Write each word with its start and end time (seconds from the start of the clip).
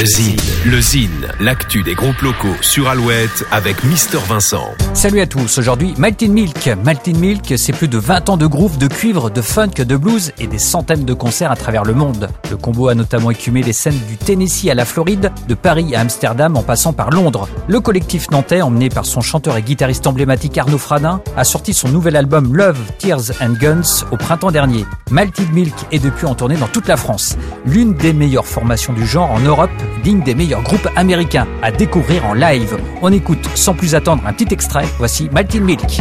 Le 0.00 0.06
Zine, 0.06 0.36
le 0.64 0.80
Zine, 0.80 1.28
l'actu 1.38 1.82
des 1.82 1.94
groupes 1.94 2.22
locaux 2.22 2.56
sur 2.62 2.88
Alouette 2.88 3.44
avec 3.52 3.84
Mister 3.84 4.18
Vincent. 4.26 4.70
Salut 4.94 5.20
à 5.20 5.26
tous, 5.26 5.58
aujourd'hui 5.58 5.92
Maltin 5.98 6.28
Milk. 6.28 6.70
Maltin 6.82 7.12
Milk, 7.12 7.52
c'est 7.56 7.74
plus 7.74 7.88
de 7.88 7.98
20 7.98 8.30
ans 8.30 8.36
de 8.38 8.46
groove, 8.46 8.78
de 8.78 8.86
cuivre, 8.86 9.28
de 9.28 9.42
funk, 9.42 9.84
de 9.84 9.96
blues 9.96 10.32
et 10.38 10.46
des 10.46 10.58
centaines 10.58 11.04
de 11.04 11.12
concerts 11.12 11.52
à 11.52 11.56
travers 11.56 11.84
le 11.84 11.92
monde. 11.92 12.30
Le 12.50 12.56
combo 12.56 12.88
a 12.88 12.94
notamment 12.94 13.30
écumé 13.30 13.62
les 13.62 13.74
scènes 13.74 13.98
du 14.08 14.16
Tennessee 14.16 14.70
à 14.70 14.74
la 14.74 14.86
Floride, 14.86 15.30
de 15.46 15.54
Paris 15.54 15.94
à 15.94 16.00
Amsterdam 16.00 16.56
en 16.56 16.62
passant 16.62 16.94
par 16.94 17.10
Londres. 17.10 17.46
Le 17.68 17.78
collectif 17.80 18.30
nantais, 18.30 18.62
emmené 18.62 18.88
par 18.88 19.04
son 19.04 19.20
chanteur 19.20 19.58
et 19.58 19.62
guitariste 19.62 20.06
emblématique 20.06 20.56
Arnaud 20.56 20.78
Fradin, 20.78 21.20
a 21.36 21.44
sorti 21.44 21.74
son 21.74 21.90
nouvel 21.90 22.16
album 22.16 22.56
Love, 22.56 22.80
Tears 22.98 23.32
and 23.42 23.54
Guns 23.60 24.04
au 24.10 24.16
printemps 24.16 24.50
dernier. 24.50 24.86
Malted 25.10 25.52
Milk 25.52 25.74
est 25.92 26.02
depuis 26.02 26.26
en 26.26 26.34
tournée 26.34 26.56
dans 26.56 26.66
toute 26.66 26.88
la 26.88 26.96
France. 26.96 27.36
L'une 27.66 27.94
des 27.94 28.14
meilleures 28.14 28.46
formations 28.46 28.94
du 28.94 29.06
genre 29.06 29.30
en 29.30 29.40
Europe 29.40 29.70
digne 30.02 30.22
des 30.22 30.34
meilleurs 30.34 30.62
groupes 30.62 30.88
américains 30.96 31.46
à 31.62 31.70
découvrir 31.70 32.24
en 32.26 32.34
live. 32.34 32.76
On 33.00 33.12
écoute 33.12 33.48
sans 33.54 33.74
plus 33.74 33.94
attendre 33.94 34.22
un 34.26 34.32
petit 34.32 34.52
extrait. 34.52 34.84
Voici 34.98 35.28
Maltin 35.32 35.60
Milk. 35.60 36.00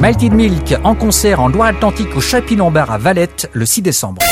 Malted 0.00 0.32
Milk 0.32 0.74
en 0.84 0.94
concert 0.94 1.40
en 1.40 1.48
Loire-Atlantique 1.48 2.16
au 2.16 2.22
Chapi-Lombard 2.22 2.90
à 2.90 2.96
Valette 2.96 3.50
le 3.52 3.66
6 3.66 3.82
décembre. 3.82 4.22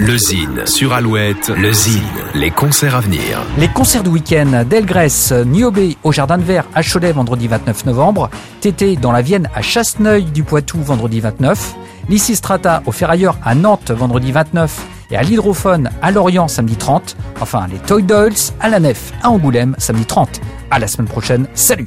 Le 0.00 0.16
Zine 0.16 0.64
sur 0.64 0.94
Alouette, 0.94 1.50
le 1.50 1.70
Zine, 1.70 2.00
les 2.34 2.50
concerts 2.50 2.96
à 2.96 3.00
venir. 3.00 3.42
Les 3.58 3.68
concerts 3.68 4.02
du 4.02 4.08
week-end, 4.08 4.64
Delgrès, 4.64 5.44
Niobé 5.44 5.98
au 6.02 6.12
Jardin 6.12 6.38
de 6.38 6.44
Verre 6.44 6.64
à 6.74 6.82
Cholet 6.82 7.12
vendredi 7.12 7.46
29 7.46 7.84
novembre, 7.84 8.30
Tété 8.62 8.96
dans 8.96 9.12
la 9.12 9.20
Vienne 9.20 9.50
à 9.54 9.60
Chasseneuil 9.60 10.24
du 10.24 10.44
Poitou 10.44 10.78
vendredi 10.78 11.20
29, 11.20 11.74
Lysistrata 12.08 12.82
au 12.86 12.92
Ferrailleur 12.92 13.36
à 13.44 13.54
Nantes 13.54 13.90
vendredi 13.90 14.32
29 14.32 14.97
et 15.10 15.16
à 15.16 15.22
l'Hydrophone 15.22 15.90
à 16.02 16.10
Lorient 16.10 16.48
samedi 16.48 16.76
30, 16.76 17.16
enfin 17.40 17.66
les 17.70 17.78
Toy 17.78 18.02
Dolls 18.02 18.32
à 18.60 18.68
la 18.68 18.80
Nef 18.80 19.12
à 19.22 19.30
Angoulême 19.30 19.74
samedi 19.78 20.04
30. 20.04 20.40
À 20.70 20.78
la 20.78 20.86
semaine 20.86 21.08
prochaine, 21.08 21.46
salut 21.54 21.84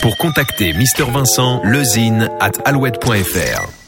Pour 0.00 0.16
contacter 0.18 0.72
Mister 0.74 1.04
Vincent, 1.04 1.60
lezine 1.64 2.30
at 2.40 2.52
alouette.fr. 2.64 3.81